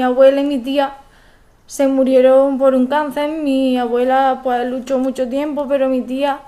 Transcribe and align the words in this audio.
mi 0.00 0.04
abuela 0.04 0.40
y 0.40 0.44
mi 0.44 0.58
tía 0.58 0.94
se 1.66 1.86
murieron 1.86 2.56
por 2.56 2.74
un 2.74 2.86
cáncer. 2.86 3.28
Mi 3.28 3.76
abuela 3.76 4.40
pues 4.42 4.66
luchó 4.66 4.98
mucho 4.98 5.28
tiempo, 5.28 5.68
pero 5.68 5.90
mi 5.90 6.00
tía 6.00 6.40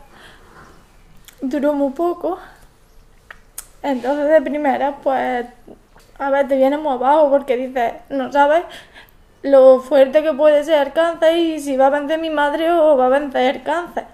duró 1.43 1.75
muy 1.75 1.93
poco. 1.93 2.39
Entonces 3.83 4.31
de 4.31 4.41
primera 4.41 4.97
pues 5.03 5.45
a 6.19 6.31
ver, 6.31 6.49
te 6.49 6.57
viene 6.57 6.79
muy 6.79 6.95
abajo 6.95 7.29
porque 7.29 7.59
dices, 7.59 7.93
no 8.09 8.33
sabes 8.33 8.63
lo 9.43 9.81
fuerte 9.81 10.23
que 10.23 10.33
puede 10.33 10.65
ser 10.65 10.87
el 10.87 10.93
cáncer 10.95 11.37
y 11.37 11.61
si 11.61 11.77
va 11.77 11.89
a 11.89 11.91
vencer 11.91 12.19
mi 12.19 12.31
madre 12.31 12.71
o 12.71 12.97
va 12.97 13.07
a 13.07 13.09
vencer 13.11 13.57
el 13.57 13.63
cáncer. 13.63 14.05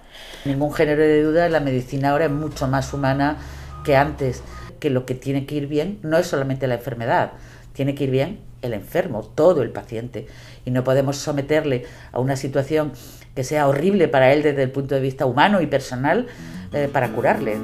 Ningún 0.43 0.73
género 0.73 1.01
de 1.01 1.23
duda, 1.23 1.47
la 1.47 1.61
medicina 1.61 2.09
ahora 2.09 2.25
es 2.25 2.31
mucho 2.31 2.67
más 2.67 2.93
humana 2.93 3.37
que 3.85 3.95
antes, 3.95 4.43
que 4.79 4.89
lo 4.89 5.05
que 5.05 5.15
tiene 5.15 5.45
que 5.45 5.55
ir 5.55 5.67
bien 5.67 5.99
no 6.01 6.17
es 6.17 6.27
solamente 6.27 6.67
la 6.67 6.75
enfermedad, 6.75 7.33
tiene 7.73 7.95
que 7.95 8.05
ir 8.05 8.11
bien 8.11 8.39
el 8.61 8.73
enfermo, 8.73 9.23
todo 9.23 9.61
el 9.61 9.69
paciente. 9.69 10.27
Y 10.65 10.71
no 10.71 10.83
podemos 10.83 11.17
someterle 11.17 11.85
a 12.11 12.19
una 12.19 12.35
situación 12.35 12.91
que 13.35 13.43
sea 13.43 13.67
horrible 13.67 14.07
para 14.07 14.33
él 14.33 14.43
desde 14.43 14.63
el 14.63 14.71
punto 14.71 14.95
de 14.95 15.01
vista 15.01 15.25
humano 15.25 15.61
y 15.61 15.67
personal 15.67 16.27
eh, 16.73 16.89
para 16.91 17.09
curarle. 17.09 17.57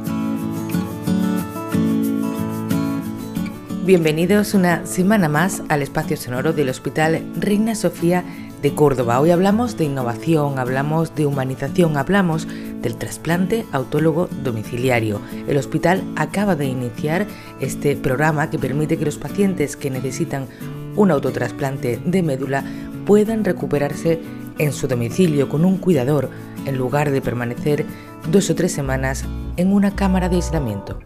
Bienvenidos 3.85 4.55
una 4.55 4.85
semana 4.87 5.29
más 5.29 5.61
al 5.69 5.83
espacio 5.83 6.17
sonoro 6.17 6.53
del 6.53 6.69
Hospital 6.69 7.21
Reina 7.37 7.75
Sofía 7.75 8.23
de 8.65 8.73
Córdoba. 8.73 9.19
Hoy 9.19 9.29
hablamos 9.29 9.77
de 9.77 9.83
innovación, 9.83 10.57
hablamos 10.57 11.13
de 11.13 11.27
humanización, 11.27 11.97
hablamos 11.97 12.47
del 12.81 12.95
trasplante 12.95 13.63
autólogo 13.71 14.27
domiciliario. 14.43 15.21
El 15.47 15.57
hospital 15.57 16.03
acaba 16.15 16.55
de 16.55 16.65
iniciar 16.65 17.27
este 17.59 17.95
programa 17.95 18.49
que 18.49 18.57
permite 18.57 18.97
que 18.97 19.05
los 19.05 19.19
pacientes 19.19 19.77
que 19.77 19.91
necesitan 19.91 20.47
un 20.95 21.11
autotrasplante 21.11 22.01
de 22.03 22.23
médula 22.23 22.63
puedan 23.05 23.45
recuperarse 23.45 24.19
en 24.57 24.73
su 24.73 24.87
domicilio 24.87 25.47
con 25.47 25.63
un 25.63 25.77
cuidador 25.77 26.31
en 26.65 26.75
lugar 26.75 27.11
de 27.11 27.21
permanecer 27.21 27.85
dos 28.31 28.49
o 28.49 28.55
tres 28.55 28.71
semanas 28.71 29.25
en 29.57 29.73
una 29.73 29.95
cámara 29.95 30.27
de 30.27 30.37
aislamiento. 30.37 30.97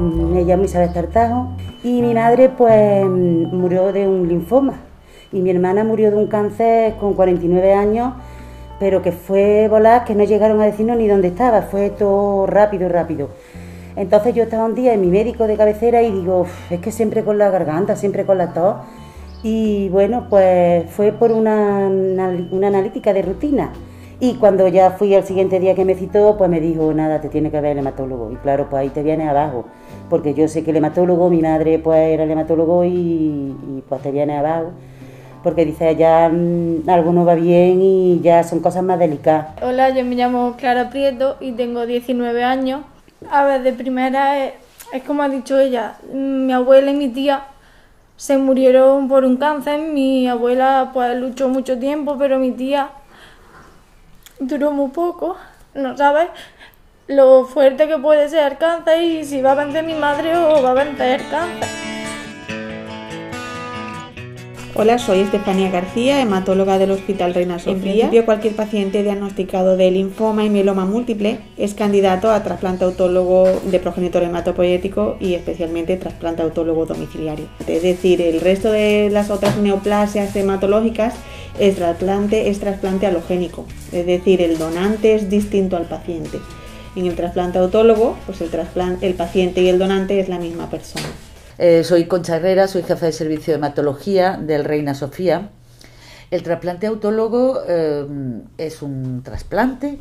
Me 0.00 0.44
llamo 0.44 0.64
Isabel 0.64 0.92
Tartajo 0.92 1.48
y 1.84 2.00
mi 2.02 2.14
madre 2.14 2.48
pues 2.48 3.04
murió 3.06 3.92
de 3.92 4.08
un 4.08 4.28
linfoma 4.28 4.74
y 5.32 5.40
mi 5.40 5.50
hermana 5.50 5.84
murió 5.84 6.10
de 6.10 6.16
un 6.16 6.26
cáncer 6.26 6.94
con 6.96 7.14
49 7.14 7.74
años, 7.74 8.14
pero 8.78 9.02
que 9.02 9.12
fue 9.12 9.68
volar, 9.68 10.04
que 10.04 10.14
no 10.14 10.24
llegaron 10.24 10.60
a 10.60 10.64
decirnos 10.64 10.96
ni 10.96 11.06
dónde 11.06 11.28
estaba, 11.28 11.62
fue 11.62 11.90
todo 11.90 12.46
rápido, 12.46 12.88
rápido. 12.88 13.28
Entonces 13.96 14.34
yo 14.34 14.44
estaba 14.44 14.64
un 14.64 14.74
día 14.74 14.94
en 14.94 15.00
mi 15.00 15.08
médico 15.08 15.46
de 15.46 15.56
cabecera 15.56 16.02
y 16.02 16.10
digo, 16.10 16.46
es 16.70 16.80
que 16.80 16.90
siempre 16.90 17.22
con 17.22 17.38
la 17.38 17.50
garganta, 17.50 17.96
siempre 17.96 18.24
con 18.24 18.38
la 18.38 18.52
tos. 18.52 18.76
Y 19.42 19.88
bueno, 19.90 20.26
pues 20.28 20.90
fue 20.90 21.12
por 21.12 21.32
una, 21.32 21.88
una 22.50 22.66
analítica 22.66 23.12
de 23.12 23.22
rutina. 23.22 23.72
Y 24.20 24.34
cuando 24.34 24.68
ya 24.68 24.90
fui 24.92 25.14
al 25.14 25.24
siguiente 25.24 25.58
día 25.58 25.74
que 25.74 25.84
me 25.84 25.94
citó, 25.94 26.36
pues 26.36 26.50
me 26.50 26.60
dijo, 26.60 26.92
nada, 26.92 27.20
te 27.20 27.28
tiene 27.30 27.50
que 27.50 27.60
ver 27.60 27.72
el 27.72 27.78
hematólogo. 27.78 28.30
Y 28.30 28.36
claro, 28.36 28.68
pues 28.68 28.82
ahí 28.82 28.88
te 28.90 29.02
viene 29.02 29.28
abajo 29.28 29.64
porque 30.10 30.34
yo 30.34 30.48
sé 30.48 30.64
que 30.64 30.72
el 30.72 30.76
hematólogo, 30.76 31.30
mi 31.30 31.40
madre 31.40 31.78
pues 31.78 31.98
era 31.98 32.24
el 32.24 32.30
hematólogo 32.30 32.84
y, 32.84 33.82
pues 33.88 34.02
te 34.02 34.10
viene 34.10 34.36
abajo, 34.36 34.72
porque 35.42 35.64
dice 35.64 35.96
ya 35.96 36.28
mm, 36.28 36.90
algo 36.90 37.12
no 37.12 37.24
va 37.24 37.36
bien 37.36 37.80
y 37.80 38.20
ya 38.20 38.42
son 38.42 38.60
cosas 38.60 38.82
más 38.82 38.98
delicadas. 38.98 39.46
Hola, 39.62 39.88
yo 39.90 40.04
me 40.04 40.16
llamo 40.16 40.56
Clara 40.58 40.90
Prieto 40.90 41.36
y 41.40 41.52
tengo 41.52 41.86
19 41.86 42.44
años. 42.44 42.82
A 43.30 43.44
ver, 43.44 43.62
de 43.62 43.72
primera 43.72 44.44
es, 44.44 44.52
es 44.92 45.02
como 45.04 45.22
ha 45.22 45.28
dicho 45.28 45.58
ella, 45.58 45.94
mi 46.12 46.52
abuela 46.52 46.90
y 46.90 46.96
mi 46.96 47.08
tía 47.08 47.44
se 48.16 48.36
murieron 48.36 49.08
por 49.08 49.24
un 49.24 49.36
cáncer, 49.36 49.80
mi 49.80 50.28
abuela 50.28 50.90
pues 50.92 51.16
luchó 51.16 51.48
mucho 51.48 51.78
tiempo, 51.78 52.16
pero 52.18 52.38
mi 52.38 52.50
tía 52.50 52.90
duró 54.40 54.72
muy 54.72 54.90
poco, 54.90 55.36
¿no 55.74 55.96
sabes? 55.96 56.28
lo 57.10 57.44
fuerte 57.44 57.88
que 57.88 57.98
puede 57.98 58.28
ser 58.28 58.56
el 58.56 59.02
y 59.02 59.24
si 59.24 59.42
va 59.42 59.52
a 59.52 59.54
vencer 59.56 59.84
mi 59.84 59.94
madre 59.94 60.36
o 60.36 60.62
va 60.62 60.70
a 60.70 60.74
vencer 60.74 61.20
el. 61.20 61.89
Hola, 64.74 64.98
soy 64.98 65.18
Estefanía 65.20 65.68
García, 65.68 66.22
hematóloga 66.22 66.78
del 66.78 66.92
Hospital 66.92 67.34
Reina 67.34 67.58
Sofía. 67.58 67.72
En 67.72 67.80
principio, 67.80 68.24
cualquier 68.24 68.54
paciente 68.54 69.02
diagnosticado 69.02 69.76
de 69.76 69.90
linfoma 69.90 70.44
y 70.44 70.50
mieloma 70.50 70.86
múltiple 70.86 71.40
es 71.56 71.74
candidato 71.74 72.30
a 72.30 72.44
trasplante 72.44 72.84
autólogo 72.84 73.48
de 73.64 73.80
progenitor 73.80 74.22
hematopoyético 74.22 75.16
y 75.18 75.34
especialmente 75.34 75.96
trasplante 75.96 76.42
autólogo 76.42 76.86
domiciliario. 76.86 77.46
Es 77.66 77.82
decir, 77.82 78.22
el 78.22 78.40
resto 78.40 78.70
de 78.70 79.10
las 79.10 79.30
otras 79.30 79.56
neoplasias 79.56 80.34
hematológicas 80.36 81.14
es 81.58 81.74
trasplante, 81.74 82.48
es 82.48 82.60
trasplante 82.60 83.06
alogénico, 83.06 83.66
es 83.90 84.06
decir, 84.06 84.40
el 84.40 84.56
donante 84.56 85.16
es 85.16 85.28
distinto 85.28 85.76
al 85.76 85.86
paciente. 85.86 86.38
En 86.94 87.06
el 87.06 87.16
trasplante 87.16 87.58
autólogo, 87.58 88.16
pues 88.24 88.40
el, 88.40 88.50
el 89.00 89.14
paciente 89.14 89.62
y 89.62 89.68
el 89.68 89.80
donante 89.80 90.20
es 90.20 90.28
la 90.28 90.38
misma 90.38 90.70
persona. 90.70 91.06
Eh, 91.62 91.84
soy 91.84 92.06
Concha 92.06 92.36
Herrera, 92.36 92.66
soy 92.68 92.82
jefa 92.84 93.04
de 93.04 93.12
servicio 93.12 93.52
de 93.52 93.58
hematología 93.58 94.38
del 94.38 94.64
Reina 94.64 94.94
Sofía. 94.94 95.50
El 96.30 96.42
trasplante 96.42 96.86
autólogo 96.86 97.60
eh, 97.68 98.06
es 98.56 98.80
un 98.80 99.22
trasplante 99.22 99.98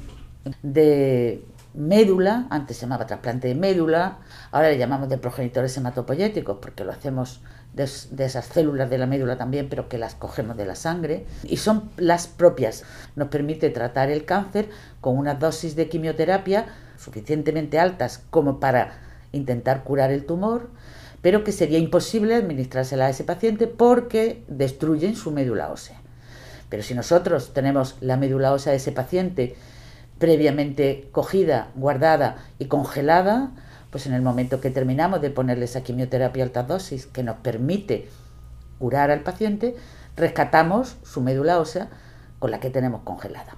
de 0.63 1.43
médula, 1.73 2.47
antes 2.49 2.77
se 2.77 2.83
llamaba 2.83 3.07
trasplante 3.07 3.49
de 3.49 3.55
médula, 3.55 4.19
ahora 4.51 4.69
le 4.69 4.77
llamamos 4.77 5.09
de 5.09 5.17
progenitores 5.17 5.75
hematopoyéticos 5.75 6.59
porque 6.61 6.85
lo 6.85 6.93
hacemos 6.93 7.41
de, 7.73 7.89
de, 8.11 8.23
esas 8.23 8.45
células 8.45 8.89
de 8.89 8.97
la 8.97 9.05
médula 9.05 9.37
también, 9.37 9.67
pero 9.67 9.89
que 9.89 9.97
las 9.97 10.15
cogemos 10.15 10.55
de 10.55 10.65
la 10.65 10.75
sangre 10.75 11.25
y 11.43 11.57
son 11.57 11.89
las 11.97 12.27
propias. 12.27 12.85
Nos 13.17 13.27
permite 13.27 13.69
tratar 13.69 14.09
el 14.09 14.23
cáncer 14.23 14.69
con 15.01 15.17
unas 15.17 15.37
dosis 15.37 15.75
de 15.75 15.89
quimioterapia 15.89 16.67
suficientemente 16.97 17.79
altas 17.79 18.23
como 18.29 18.61
para 18.61 19.09
intentar 19.33 19.83
curar 19.83 20.11
el 20.11 20.25
tumor, 20.25 20.69
pero 21.21 21.43
que 21.43 21.51
sería 21.51 21.79
imposible 21.79 22.35
administrársela 22.35 23.07
a 23.07 23.09
ese 23.09 23.23
paciente 23.23 23.67
porque 23.67 24.43
destruyen 24.47 25.15
su 25.15 25.31
médula 25.31 25.71
ósea. 25.71 26.01
Pero 26.69 26.83
si 26.83 26.93
nosotros 26.93 27.53
tenemos 27.53 27.95
la 27.99 28.17
médula 28.17 28.53
ósea 28.53 28.71
de 28.71 28.77
ese 28.77 28.91
paciente 28.91 29.55
previamente 30.19 31.09
cogida, 31.11 31.69
guardada 31.75 32.37
y 32.59 32.65
congelada, 32.65 33.51
pues 33.89 34.05
en 34.05 34.13
el 34.13 34.21
momento 34.21 34.61
que 34.61 34.69
terminamos 34.69 35.21
de 35.21 35.31
ponerle 35.31 35.65
esa 35.65 35.81
quimioterapia 35.81 36.43
alta 36.43 36.63
dosis 36.63 37.07
que 37.07 37.23
nos 37.23 37.37
permite 37.37 38.07
curar 38.77 39.11
al 39.11 39.21
paciente, 39.21 39.75
rescatamos 40.15 40.97
su 41.03 41.21
médula 41.21 41.59
ósea 41.59 41.89
con 42.37 42.51
la 42.51 42.59
que 42.59 42.69
tenemos 42.69 43.01
congelada. 43.01 43.55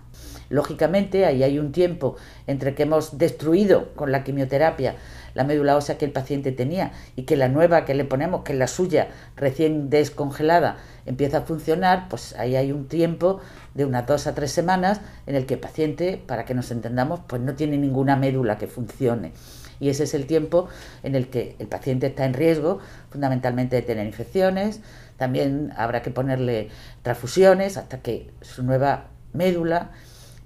Lógicamente, 0.50 1.26
ahí 1.26 1.44
hay 1.44 1.60
un 1.60 1.72
tiempo 1.72 2.18
entre 2.46 2.76
que 2.76 2.84
hemos 2.84 3.18
destruido 3.18 3.94
con 3.96 4.12
la 4.12 4.24
quimioterapia 4.24 4.96
la 5.34 5.44
médula 5.44 5.76
ósea 5.76 5.98
que 5.98 6.06
el 6.06 6.12
paciente 6.12 6.52
tenía 6.52 6.92
y 7.16 7.24
que 7.24 7.36
la 7.36 7.48
nueva 7.48 7.86
que 7.86 7.94
le 7.94 8.06
ponemos, 8.06 8.44
que 8.44 8.54
es 8.54 8.60
la 8.60 8.68
suya 8.68 9.10
recién 9.36 9.90
descongelada, 9.90 10.78
empieza 11.06 11.40
a 11.40 11.42
funcionar, 11.42 12.08
pues 12.10 12.36
ahí 12.38 12.56
hay 12.56 12.72
un 12.72 12.88
tiempo 12.88 13.40
de 13.74 13.86
unas 13.86 14.06
dos 14.06 14.28
a 14.28 14.36
tres 14.36 14.52
semanas 14.52 15.02
en 15.26 15.36
el 15.36 15.46
que 15.46 15.56
el 15.56 15.60
paciente, 15.60 16.22
para 16.26 16.46
que 16.46 16.54
nos 16.54 16.72
entendamos, 16.72 17.22
pues 17.28 17.42
no 17.42 17.56
tiene 17.56 17.78
ninguna 17.78 18.16
médula 18.16 18.58
que 18.58 18.68
funcione. 18.68 19.34
Y 19.80 19.90
ese 19.90 20.04
es 20.04 20.14
el 20.14 20.28
tiempo 20.28 20.68
en 21.02 21.16
el 21.16 21.30
que 21.30 21.56
el 21.58 21.68
paciente 21.68 22.08
está 22.08 22.26
en 22.26 22.36
riesgo 22.36 22.80
fundamentalmente 23.10 23.76
de 23.76 23.82
tener 23.82 24.06
infecciones, 24.06 24.82
también 25.18 25.74
habrá 25.76 26.02
que 26.02 26.12
ponerle 26.12 26.70
transfusiones 27.02 27.78
hasta 27.78 28.00
que 28.00 28.32
su 28.42 28.64
nueva 28.64 29.08
médula 29.34 29.92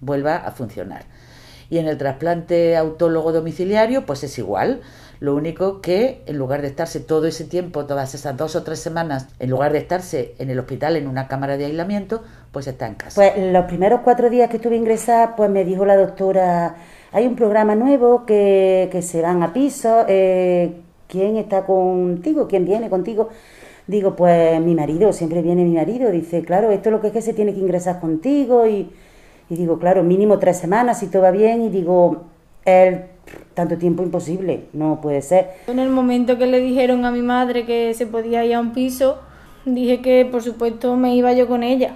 vuelva 0.01 0.38
a 0.38 0.51
funcionar. 0.51 1.03
Y 1.69 1.77
en 1.77 1.87
el 1.87 1.97
trasplante 1.97 2.77
autólogo 2.77 3.31
domiciliario, 3.31 4.05
pues 4.05 4.23
es 4.23 4.37
igual. 4.37 4.81
Lo 5.19 5.33
único 5.33 5.81
que 5.81 6.21
en 6.25 6.38
lugar 6.38 6.62
de 6.62 6.67
estarse 6.67 7.00
todo 7.00 7.25
ese 7.25 7.45
tiempo, 7.45 7.85
todas 7.85 8.13
esas 8.13 8.35
dos 8.35 8.56
o 8.56 8.63
tres 8.63 8.79
semanas, 8.79 9.27
en 9.39 9.50
lugar 9.50 9.71
de 9.71 9.79
estarse 9.79 10.35
en 10.39 10.50
el 10.50 10.59
hospital 10.59 10.97
en 10.97 11.07
una 11.07 11.27
cámara 11.27 11.57
de 11.57 11.65
aislamiento, 11.65 12.21
pues 12.51 12.67
está 12.67 12.88
en 12.88 12.95
casa. 12.95 13.15
Pues 13.15 13.51
los 13.51 13.65
primeros 13.65 14.01
cuatro 14.03 14.29
días 14.29 14.50
que 14.50 14.57
estuve 14.57 14.75
ingresada, 14.75 15.35
pues 15.35 15.50
me 15.50 15.63
dijo 15.63 15.85
la 15.85 15.95
doctora, 15.95 16.75
hay 17.12 17.25
un 17.27 17.35
programa 17.35 17.75
nuevo 17.75 18.25
que, 18.25 18.89
que 18.91 19.01
se 19.01 19.21
van 19.21 19.41
a 19.41 19.53
piso, 19.53 20.06
eh, 20.07 20.73
¿quién 21.07 21.38
está 21.38 21.65
contigo? 21.65 22.47
¿Quién 22.47 22.65
viene 22.65 22.89
contigo? 22.89 23.29
Digo, 23.88 24.15
pues 24.15 24.59
mi 24.61 24.75
marido, 24.75 25.13
siempre 25.13 25.41
viene 25.41 25.63
mi 25.63 25.75
marido. 25.75 26.11
Dice, 26.11 26.41
claro, 26.41 26.71
esto 26.71 26.89
es 26.89 26.94
lo 26.94 27.01
que 27.01 27.07
es 27.07 27.13
que 27.13 27.21
se 27.21 27.33
tiene 27.33 27.53
que 27.53 27.59
ingresar 27.59 28.00
contigo 28.00 28.65
y 28.68 28.91
y 29.50 29.56
digo, 29.56 29.80
claro, 29.80 30.03
mínimo 30.03 30.39
tres 30.39 30.57
semanas 30.57 31.00
si 31.00 31.07
todo 31.07 31.24
va 31.24 31.31
bien. 31.31 31.62
Y 31.63 31.69
digo, 31.69 32.24
el 32.65 33.06
tanto 33.53 33.77
tiempo 33.77 34.03
imposible, 34.03 34.65
no 34.74 35.00
puede 35.01 35.21
ser. 35.21 35.51
En 35.68 35.80
el 35.80 35.89
momento 35.89 36.38
que 36.38 36.47
le 36.47 36.59
dijeron 36.59 37.06
a 37.06 37.12
mi 37.12 37.21
madre 37.21 37.65
que 37.65 37.94
se 37.94 38.07
podía 38.07 38.44
ir 38.45 38.56
a 38.56 38.59
un 38.59 38.74
piso, 38.74 39.19
dije 39.65 40.01
que 40.01 40.27
por 40.30 40.42
supuesto 40.42 40.95
me 40.95 41.15
iba 41.15 41.33
yo 41.33 41.47
con 41.47 41.63
ella. 41.63 41.94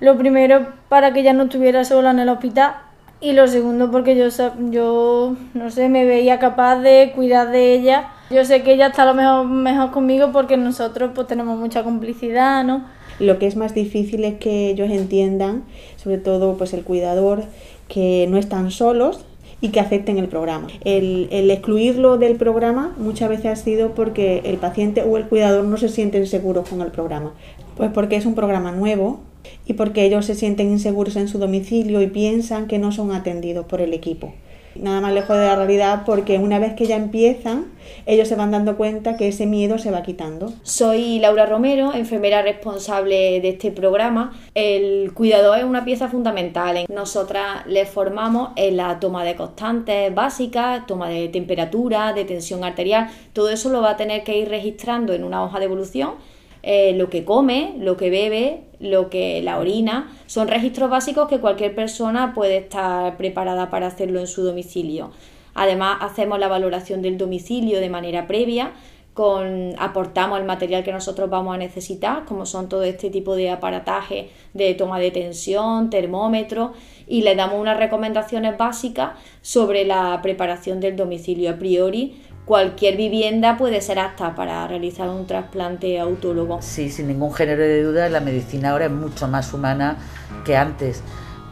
Lo 0.00 0.16
primero 0.16 0.66
para 0.88 1.12
que 1.12 1.20
ella 1.20 1.32
no 1.32 1.44
estuviera 1.44 1.84
sola 1.84 2.10
en 2.10 2.20
el 2.20 2.30
hospital 2.30 2.74
Y 3.20 3.32
lo 3.32 3.46
segundo 3.46 3.90
porque 3.90 4.16
yo, 4.16 4.28
yo 4.70 5.36
no 5.52 5.70
sé, 5.70 5.90
me 5.90 6.06
veía 6.06 6.38
capaz 6.38 6.76
de 6.76 7.12
cuidar 7.14 7.50
de 7.50 7.74
ella. 7.74 8.08
Yo 8.30 8.44
sé 8.46 8.62
que 8.62 8.72
ella 8.72 8.86
está 8.86 9.04
lo 9.04 9.12
mejor, 9.12 9.44
mejor 9.46 9.90
conmigo 9.90 10.30
porque 10.32 10.56
nosotros 10.56 11.10
pues 11.14 11.26
tenemos 11.26 11.58
mucha 11.58 11.84
complicidad, 11.84 12.64
¿no? 12.64 12.84
Lo 13.20 13.38
que 13.38 13.46
es 13.46 13.54
más 13.54 13.74
difícil 13.74 14.24
es 14.24 14.34
que 14.34 14.70
ellos 14.70 14.90
entiendan, 14.90 15.64
sobre 15.96 16.18
todo 16.18 16.56
pues 16.56 16.72
el 16.72 16.82
cuidador, 16.82 17.44
que 17.88 18.26
no 18.28 18.38
están 18.38 18.70
solos, 18.70 19.24
y 19.60 19.68
que 19.68 19.80
acepten 19.80 20.16
el 20.18 20.28
programa. 20.28 20.68
El, 20.84 21.28
el, 21.30 21.50
excluirlo 21.50 22.16
del 22.16 22.36
programa 22.36 22.94
muchas 22.98 23.28
veces 23.28 23.46
ha 23.46 23.56
sido 23.56 23.94
porque 23.94 24.40
el 24.44 24.56
paciente 24.56 25.02
o 25.02 25.18
el 25.18 25.26
cuidador 25.26 25.64
no 25.64 25.76
se 25.76 25.90
sienten 25.90 26.26
seguros 26.26 26.68
con 26.68 26.80
el 26.80 26.90
programa. 26.90 27.34
Pues 27.76 27.90
porque 27.92 28.16
es 28.16 28.24
un 28.24 28.34
programa 28.34 28.72
nuevo 28.72 29.20
y 29.66 29.74
porque 29.74 30.04
ellos 30.04 30.24
se 30.24 30.34
sienten 30.34 30.70
inseguros 30.70 31.16
en 31.16 31.28
su 31.28 31.38
domicilio 31.38 32.00
y 32.00 32.06
piensan 32.06 32.68
que 32.68 32.78
no 32.78 32.90
son 32.90 33.12
atendidos 33.12 33.66
por 33.66 33.82
el 33.82 33.92
equipo 33.92 34.32
nada 34.82 35.00
más 35.00 35.12
lejos 35.12 35.36
de 35.36 35.46
la 35.46 35.56
realidad 35.56 36.02
porque 36.04 36.38
una 36.38 36.58
vez 36.58 36.74
que 36.74 36.86
ya 36.86 36.96
empiezan, 36.96 37.66
ellos 38.06 38.28
se 38.28 38.34
van 38.34 38.50
dando 38.50 38.76
cuenta 38.76 39.16
que 39.16 39.28
ese 39.28 39.46
miedo 39.46 39.78
se 39.78 39.90
va 39.90 40.02
quitando. 40.02 40.52
Soy 40.62 41.18
Laura 41.18 41.46
Romero, 41.46 41.92
enfermera 41.94 42.42
responsable 42.42 43.40
de 43.40 43.48
este 43.48 43.70
programa. 43.70 44.32
El 44.54 45.12
cuidador 45.14 45.58
es 45.58 45.64
una 45.64 45.84
pieza 45.84 46.08
fundamental. 46.08 46.86
Nosotras 46.88 47.66
les 47.66 47.88
formamos 47.88 48.50
en 48.56 48.76
la 48.76 48.98
toma 49.00 49.24
de 49.24 49.36
constantes 49.36 50.14
básicas, 50.14 50.86
toma 50.86 51.08
de 51.08 51.28
temperatura, 51.28 52.12
de 52.12 52.24
tensión 52.24 52.64
arterial. 52.64 53.08
Todo 53.32 53.50
eso 53.50 53.70
lo 53.70 53.82
va 53.82 53.90
a 53.90 53.96
tener 53.96 54.24
que 54.24 54.38
ir 54.38 54.48
registrando 54.48 55.12
en 55.12 55.24
una 55.24 55.44
hoja 55.44 55.58
de 55.58 55.64
evolución 55.66 56.14
eh, 56.62 56.92
lo 56.94 57.08
que 57.08 57.24
come, 57.24 57.74
lo 57.78 57.96
que 57.96 58.10
bebe, 58.10 58.64
lo 58.80 59.10
que 59.10 59.42
la 59.42 59.58
orina, 59.58 60.10
son 60.26 60.48
registros 60.48 60.90
básicos 60.90 61.28
que 61.28 61.38
cualquier 61.38 61.74
persona 61.74 62.32
puede 62.34 62.56
estar 62.56 63.16
preparada 63.16 63.70
para 63.70 63.86
hacerlo 63.86 64.20
en 64.20 64.26
su 64.26 64.42
domicilio. 64.42 65.10
Además, 65.54 65.98
hacemos 66.00 66.38
la 66.38 66.48
valoración 66.48 67.02
del 67.02 67.18
domicilio 67.18 67.80
de 67.80 67.90
manera 67.90 68.26
previa, 68.26 68.72
con, 69.12 69.74
aportamos 69.78 70.38
el 70.38 70.46
material 70.46 70.82
que 70.84 70.92
nosotros 70.92 71.28
vamos 71.28 71.54
a 71.54 71.58
necesitar, 71.58 72.24
como 72.24 72.46
son 72.46 72.68
todo 72.68 72.84
este 72.84 73.10
tipo 73.10 73.36
de 73.36 73.50
aparataje 73.50 74.30
de 74.54 74.72
toma 74.74 74.98
de 74.98 75.10
tensión, 75.10 75.90
termómetro, 75.90 76.72
y 77.06 77.22
le 77.22 77.34
damos 77.34 77.60
unas 77.60 77.76
recomendaciones 77.76 78.56
básicas 78.56 79.10
sobre 79.42 79.84
la 79.84 80.20
preparación 80.22 80.80
del 80.80 80.96
domicilio 80.96 81.50
a 81.50 81.58
priori 81.58 82.22
cualquier 82.44 82.96
vivienda 82.96 83.56
puede 83.56 83.80
ser 83.80 83.98
apta 83.98 84.34
para 84.34 84.66
realizar 84.66 85.08
un 85.08 85.26
trasplante 85.26 85.98
autólogo. 86.00 86.60
Sí, 86.62 86.90
sin 86.90 87.08
ningún 87.08 87.32
género 87.32 87.62
de 87.62 87.82
duda, 87.82 88.08
la 88.08 88.20
medicina 88.20 88.70
ahora 88.70 88.86
es 88.86 88.90
mucho 88.90 89.28
más 89.28 89.52
humana 89.54 89.98
que 90.44 90.56
antes, 90.56 91.02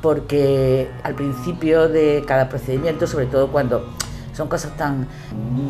porque 0.03 0.89
al 1.03 1.15
principio 1.15 1.89
de 1.89 2.25
cada 2.27 2.49
procedimiento, 2.49 3.07
sobre 3.07 3.27
todo 3.27 3.53
cuando 3.53 3.89
son 4.39 4.47
cosas 4.47 4.77
tan 4.77 5.09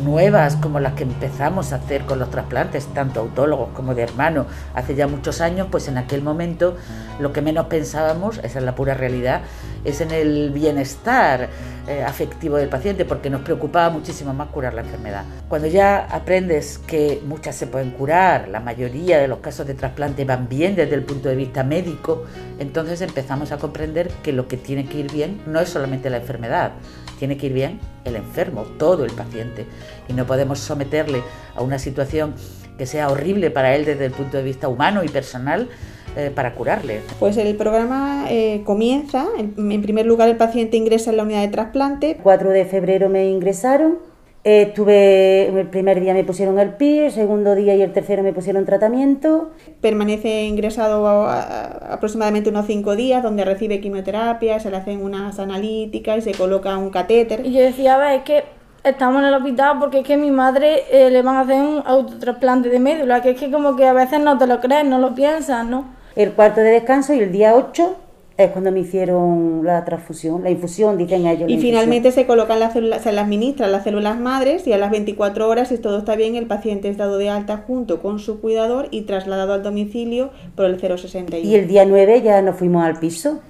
nuevas 0.05 0.55
como 0.55 0.79
las 0.79 0.93
que 0.93 1.01
empezamos 1.01 1.73
a 1.73 1.77
hacer 1.77 2.05
con 2.05 2.19
los 2.19 2.29
trasplantes, 2.29 2.85
tanto 2.93 3.21
autólogos 3.21 3.69
como 3.73 3.95
de 3.95 4.03
hermanos, 4.03 4.45
hace 4.75 4.93
ya 4.93 5.07
muchos 5.07 5.41
años, 5.41 5.67
pues 5.71 5.87
en 5.87 5.97
aquel 5.97 6.21
momento 6.21 6.77
lo 7.19 7.33
que 7.33 7.41
menos 7.41 7.65
pensábamos, 7.65 8.37
esa 8.43 8.59
es 8.59 8.65
la 8.65 8.75
pura 8.75 8.93
realidad, 8.93 9.41
es 9.83 10.01
en 10.01 10.11
el 10.11 10.51
bienestar 10.51 11.49
eh, 11.87 12.03
afectivo 12.03 12.57
del 12.57 12.69
paciente, 12.69 13.05
porque 13.05 13.31
nos 13.31 13.41
preocupaba 13.41 13.89
muchísimo 13.89 14.35
más 14.35 14.49
curar 14.49 14.75
la 14.75 14.81
enfermedad. 14.81 15.23
Cuando 15.47 15.67
ya 15.67 16.05
aprendes 16.05 16.77
que 16.77 17.23
muchas 17.25 17.55
se 17.55 17.65
pueden 17.65 17.89
curar, 17.89 18.49
la 18.49 18.59
mayoría 18.59 19.17
de 19.17 19.27
los 19.27 19.39
casos 19.39 19.65
de 19.65 19.73
trasplante 19.73 20.25
van 20.25 20.47
bien 20.47 20.75
desde 20.75 20.93
el 20.93 21.01
punto 21.01 21.27
de 21.27 21.35
vista 21.35 21.63
médico, 21.63 22.25
entonces 22.59 23.01
empezamos 23.01 23.51
a 23.51 23.57
comprender 23.57 24.09
que 24.21 24.31
lo 24.31 24.47
que 24.47 24.57
tiene 24.57 24.85
que 24.87 24.99
ir 24.99 25.11
bien 25.11 25.41
no 25.47 25.59
es 25.59 25.69
solamente 25.69 26.11
la 26.11 26.17
enfermedad, 26.17 26.73
tiene 27.19 27.37
que 27.37 27.47
ir 27.47 27.53
bien 27.53 27.79
el 28.05 28.15
enfermo, 28.15 28.63
todo 28.79 29.05
el 29.05 29.11
paciente. 29.11 29.65
Y 30.07 30.13
no 30.13 30.25
podemos 30.25 30.59
someterle 30.59 31.21
a 31.55 31.61
una 31.61 31.77
situación 31.77 32.33
que 32.77 32.85
sea 32.85 33.09
horrible 33.09 33.51
para 33.51 33.75
él 33.75 33.85
desde 33.85 34.05
el 34.05 34.11
punto 34.11 34.37
de 34.37 34.43
vista 34.43 34.69
humano 34.69 35.03
y 35.03 35.09
personal 35.09 35.67
eh, 36.15 36.31
para 36.33 36.55
curarle. 36.55 37.01
Pues 37.19 37.37
el 37.37 37.55
programa 37.55 38.25
eh, 38.29 38.63
comienza, 38.65 39.27
en, 39.37 39.81
primer 39.81 40.05
lugar 40.05 40.29
el 40.29 40.37
paciente 40.37 40.77
ingresa 40.77 41.11
en 41.11 41.17
la 41.17 41.23
unidad 41.23 41.41
de 41.41 41.49
trasplante. 41.49 42.17
4 42.23 42.49
de 42.49 42.65
febrero 42.65 43.09
me 43.09 43.29
ingresaron, 43.29 43.99
Estuve, 44.45 45.47
el 45.47 45.67
primer 45.67 45.99
día 45.99 46.13
me 46.13 46.23
pusieron 46.23 46.59
el 46.59 46.75
PI, 46.75 46.99
el 46.99 47.11
segundo 47.11 47.55
día 47.55 47.75
y 47.75 47.81
el 47.81 47.91
tercero 47.91 48.23
me 48.23 48.31
pusieron 48.31 48.65
tratamiento. 48.65 49.51
Permanece 49.81 50.43
ingresado 50.45 51.27
aproximadamente 51.27 52.49
unos 52.49 52.65
cinco 52.65 52.95
días, 52.95 53.21
donde 53.21 53.43
recibe 53.43 53.81
quimioterapia, 53.81 54.59
se 54.61 54.71
le 54.71 54.77
hacen 54.77 55.03
unas 55.03 55.39
analíticas 55.39 56.19
y 56.19 56.21
se 56.21 56.31
coloca 56.31 56.77
un 56.77 56.89
catéter. 56.89 57.45
Y 57.45 57.51
yo 57.51 57.59
decía, 57.59 57.95
a 57.95 57.97
ver, 57.97 58.19
es 58.19 58.23
que 58.23 58.43
estamos 58.85 59.21
en 59.21 59.27
el 59.27 59.33
hospital 59.33 59.77
porque 59.77 59.99
es 59.99 60.07
que 60.07 60.15
mi 60.15 60.31
madre 60.31 60.83
eh, 60.89 61.09
le 61.09 61.21
van 61.21 61.35
a 61.35 61.41
hacer 61.41 61.61
un 61.61 61.83
autotrasplante 61.85 62.69
de 62.69 62.79
médula, 62.79 63.21
que 63.21 63.31
es 63.31 63.39
que 63.39 63.51
como 63.51 63.75
que 63.75 63.87
a 63.87 63.93
veces 63.93 64.21
no 64.21 64.37
te 64.37 64.47
lo 64.47 64.61
crees, 64.61 64.85
no 64.85 64.99
lo 64.99 65.15
piensas, 65.15 65.65
¿no? 65.65 65.85
El 66.15 66.31
cuarto 66.31 66.61
de 66.61 66.71
descanso 66.71 67.13
y 67.13 67.19
el 67.19 67.33
día 67.33 67.55
8 67.55 68.08
es 68.39 68.51
cuando 68.51 68.71
me 68.71 68.79
hicieron 68.79 69.65
la 69.65 69.83
transfusión, 69.83 70.43
la 70.43 70.49
infusión, 70.49 70.97
dicen 70.97 71.27
ellos. 71.27 71.49
Y 71.49 71.57
finalmente 71.57 72.13
se 72.13 72.25
colocan 72.25 72.61
las 72.61 72.71
células, 72.71 73.01
se 73.01 73.11
le 73.11 73.19
administran 73.19 73.69
las 73.69 73.83
células 73.83 74.17
madres 74.17 74.65
y 74.65 74.71
a 74.71 74.77
las 74.77 74.91
24 74.91 75.49
horas, 75.49 75.67
si 75.67 75.77
todo 75.77 75.97
está 75.97 76.15
bien, 76.15 76.37
el 76.37 76.47
paciente 76.47 76.87
es 76.87 76.95
dado 76.95 77.17
de 77.17 77.29
alta 77.29 77.65
junto 77.67 78.01
con 78.01 78.17
su 78.19 78.39
cuidador 78.39 78.87
y 78.91 79.01
trasladado 79.01 79.53
al 79.53 79.61
domicilio 79.61 80.29
por 80.55 80.67
el 80.67 80.79
061. 80.79 81.45
Y 81.45 81.55
el 81.55 81.67
día 81.67 81.83
9 81.83 82.21
ya 82.21 82.41
nos 82.41 82.55
fuimos 82.55 82.85
al 82.85 82.97
piso. 82.97 83.41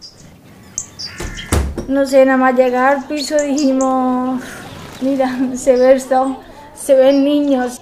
No 1.88 2.08
sé, 2.08 2.26
nada 2.26 2.40
más 2.40 2.56
llegar 2.56 2.98
al 2.98 3.08
piso 3.08 3.36
dijimos, 3.40 4.42
mira, 5.02 5.38
se 5.54 5.78
ve 5.78 5.94
esto, 5.94 6.38
se 6.74 6.96
ven 6.96 7.24
niños. 7.24 7.80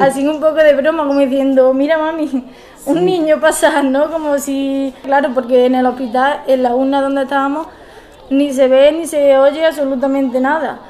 Así 0.00 0.28
un 0.28 0.38
poco 0.38 0.54
de 0.54 0.74
broma, 0.74 1.08
como 1.08 1.18
diciendo, 1.18 1.74
mira 1.74 1.98
mami, 1.98 2.44
un 2.86 3.04
niño 3.04 3.40
pasar, 3.40 3.84
¿no? 3.84 4.10
Como 4.10 4.38
si, 4.38 4.94
claro, 5.02 5.30
porque 5.34 5.66
en 5.66 5.74
el 5.74 5.86
hospital, 5.86 6.42
en 6.46 6.62
la 6.62 6.74
urna 6.74 7.00
donde 7.00 7.22
estábamos, 7.22 7.66
ni 8.30 8.52
se 8.52 8.68
ve 8.68 8.92
ni 8.92 9.06
se 9.06 9.36
oye 9.38 9.64
absolutamente 9.66 10.40
nada. 10.40 10.80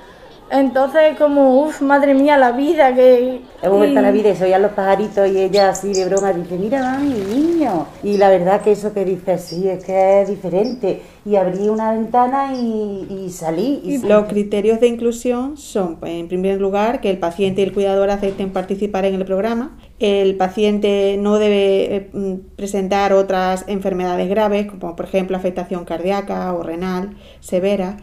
Entonces, 0.52 1.16
como, 1.16 1.62
uff, 1.62 1.80
madre 1.80 2.12
mía, 2.12 2.36
la 2.36 2.52
vida 2.52 2.94
que... 2.94 3.40
Hemos 3.62 3.78
vuelto 3.78 4.00
a 4.00 4.02
la 4.02 4.10
vida 4.10 4.28
y 4.28 4.36
se 4.36 4.44
oían 4.44 4.60
los 4.60 4.72
pajaritos 4.72 5.26
y 5.26 5.38
ella 5.38 5.70
así 5.70 5.94
de 5.94 6.04
broma 6.04 6.30
dice, 6.34 6.58
mira, 6.58 6.82
mami, 6.82 7.08
niño. 7.08 7.86
Y 8.02 8.18
la 8.18 8.28
verdad 8.28 8.60
que 8.60 8.72
eso 8.72 8.92
que 8.92 9.06
dice, 9.06 9.38
sí, 9.38 9.66
es 9.66 9.82
que 9.82 10.20
es 10.20 10.28
diferente. 10.28 11.00
Y 11.24 11.36
abrí 11.36 11.70
una 11.70 11.92
ventana 11.92 12.52
y, 12.52 13.30
salí. 13.30 13.80
Y 13.82 13.98
los 14.06 14.26
criterios 14.26 14.78
de 14.78 14.88
inclusión 14.88 15.56
son, 15.56 15.96
en 16.02 16.28
primer 16.28 16.60
lugar, 16.60 17.00
que 17.00 17.08
el 17.08 17.16
paciente 17.16 17.62
y 17.62 17.64
el 17.64 17.72
cuidador 17.72 18.10
acepten 18.10 18.52
participar 18.52 19.06
en 19.06 19.14
el 19.14 19.24
programa. 19.24 19.78
El 19.98 20.36
paciente 20.36 21.16
no 21.18 21.38
debe 21.38 21.96
eh, 21.96 22.10
presentar 22.56 23.12
otras 23.12 23.64
enfermedades 23.68 24.28
graves, 24.28 24.66
como 24.66 24.96
por 24.96 25.04
ejemplo 25.04 25.36
afectación 25.36 25.84
cardíaca 25.84 26.52
o 26.54 26.62
renal 26.62 27.16
severa. 27.40 27.98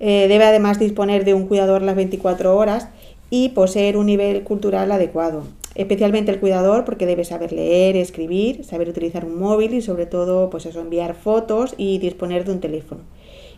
Eh, 0.00 0.26
debe 0.28 0.44
además 0.44 0.78
disponer 0.78 1.24
de 1.24 1.34
un 1.34 1.46
cuidador 1.46 1.82
las 1.82 1.96
24 1.96 2.56
horas 2.56 2.88
y 3.30 3.50
poseer 3.50 3.96
un 3.96 4.06
nivel 4.06 4.42
cultural 4.42 4.90
adecuado. 4.92 5.44
Especialmente 5.74 6.30
el 6.30 6.38
cuidador 6.38 6.84
porque 6.84 7.06
debe 7.06 7.24
saber 7.24 7.52
leer, 7.52 7.96
escribir, 7.96 8.64
saber 8.64 8.88
utilizar 8.88 9.24
un 9.24 9.38
móvil 9.38 9.74
y 9.74 9.82
sobre 9.82 10.06
todo 10.06 10.50
pues 10.50 10.66
eso, 10.66 10.80
enviar 10.80 11.14
fotos 11.14 11.74
y 11.76 11.98
disponer 11.98 12.44
de 12.44 12.52
un 12.52 12.60
teléfono. 12.60 13.00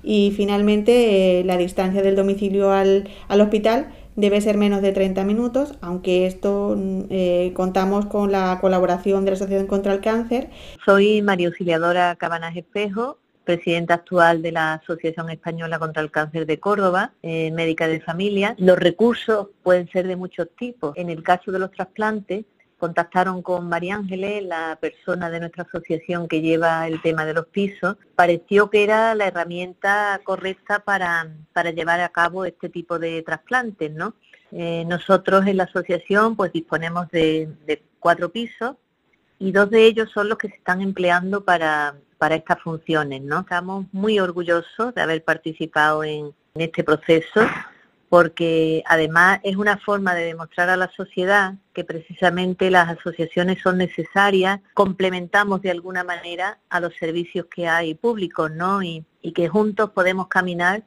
Y 0.03 0.33
finalmente 0.37 1.41
eh, 1.41 1.45
la 1.45 1.57
distancia 1.57 2.01
del 2.01 2.17
domicilio 2.17 2.71
al, 2.71 3.09
hospital 3.29 3.89
debe 4.17 4.41
ser 4.41 4.57
menos 4.57 4.83
de 4.83 4.93
30 4.93 5.25
minutos, 5.25 5.75
aunque 5.81 6.27
esto 6.27 6.75
mm, 6.77 7.03
eh, 7.11 7.53
contamos 7.55 8.07
con 8.07 8.33
la 8.33 8.59
colaboración 8.61 9.25
de 9.25 9.31
la 9.31 9.37
Asociación 9.37 9.67
contra 9.67 9.93
el 9.93 10.01
Cáncer. 10.01 10.51
Soy 10.85 11.23
María 11.23 11.49
Auxiliadora 11.49 12.17
Cabanas 12.17 12.57
Espejo, 12.57 13.19
presidenta 13.45 13.95
actual 13.95 14.43
de 14.43 14.53
la 14.53 14.75
Asociación 14.75 15.31
Española 15.31 15.79
contra 15.79 16.03
el 16.03 16.11
Cáncer 16.11 16.47
de 16.47 16.59
Córdoba, 16.59 17.13
eh, 17.23 17.53
médica 17.53 17.87
de 17.87 18.01
familia. 18.01 18.57
Los 18.59 18.79
recursos 18.79 19.49
pueden 19.63 19.89
ser 19.91 20.09
de 20.09 20.17
muchos 20.17 20.49
tipos. 20.59 20.97
En 20.97 21.11
el 21.11 21.23
caso 21.23 21.53
de 21.53 21.61
los 21.61 21.71
trasplantes, 21.71 22.45
contactaron 22.79 23.43
con 23.43 23.69
María 23.69 23.97
Ángeles, 23.97 24.45
la 24.45 24.79
persona 24.81 25.31
de 25.31 25.41
nuestra 25.41 25.65
asociación 25.65 26.29
que 26.29 26.41
lleva 26.41 26.87
el 26.87 27.01
tema 27.03 27.25
de 27.25 27.35
los 27.35 27.47
pisos. 27.47 27.97
Pareció 28.15 28.71
que 28.71 28.85
era 28.85 29.15
la 29.15 29.27
herramienta 29.27 30.21
correcta 30.25 30.81
para, 30.81 31.29
llevar 31.75 32.01
a 32.01 32.11
cabo 32.11 32.45
este 32.45 32.69
tipo 32.69 32.99
de 32.99 33.23
trasplantes, 33.23 33.91
¿no? 33.93 34.15
Eh, 34.53 34.85
nosotros 34.87 35.47
en 35.47 35.57
la 35.57 35.65
asociación 35.65 36.37
pues 36.37 36.53
disponemos 36.53 37.11
de 37.11 37.83
cuatro 37.99 38.31
pisos 38.31 38.77
y 39.39 39.53
dos 39.53 39.71
de 39.71 39.85
ellos 39.85 40.11
son 40.13 40.29
los 40.29 40.39
que 40.39 40.49
se 40.49 40.57
están 40.57 40.81
empleando 40.81 41.45
para, 41.45 41.97
para 42.19 42.37
estas 42.37 42.61
funciones, 42.61 43.23
¿no? 43.23 43.41
Estamos 43.41 43.87
muy 43.93 44.19
orgullosos 44.19 44.95
de 44.95 45.03
haber 45.03 45.23
participado 45.25 46.05
en, 46.05 46.35
este 46.55 46.83
proceso 46.83 47.43
porque 48.09 48.83
además 48.87 49.41
es 49.43 49.57
una 49.57 49.79
forma 49.79 50.15
de 50.15 50.25
demostrar 50.25 50.71
a 50.71 50.77
la 50.77 50.91
sociedad 50.93 51.55
que 51.73 51.85
precisamente 51.85 52.71
las 52.71 52.89
asociaciones 52.89 53.61
son 53.63 53.79
necesarias, 53.79 54.61
complementamos 54.75 55.63
de 55.63 55.73
alguna 55.73 56.05
manera 56.05 56.59
a 56.69 56.81
los 56.81 56.95
servicios 56.97 57.47
que 57.47 57.67
hay 57.69 57.95
públicos, 57.95 58.51
¿no? 58.51 58.83
Y, 58.83 59.05
y 59.23 59.33
que 59.33 59.49
juntos 59.49 59.91
podemos 59.91 60.29
caminar 60.29 60.85